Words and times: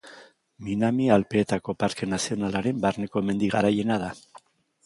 Minami 0.69 1.09
Alpeetako 1.15 1.77
Parke 1.83 2.09
Nazionalaren 2.15 2.83
barneko 2.87 3.25
mendi 3.29 3.55
garaiena 3.57 4.01
da. 4.07 4.13